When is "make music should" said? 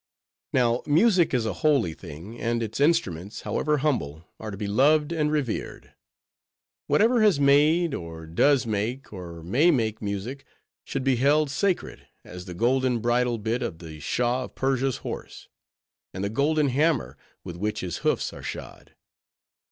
9.69-11.03